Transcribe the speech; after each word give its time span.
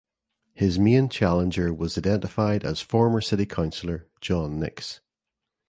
His 0.55 0.79
main 0.79 1.09
challenger 1.09 1.71
was 1.71 1.95
identified 1.95 2.63
as 2.65 2.81
former 2.81 3.21
city 3.21 3.45
councilor 3.45 4.07
John 4.19 4.59
Nix. 4.59 4.99